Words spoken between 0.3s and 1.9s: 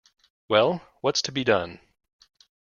Well, what's to be done?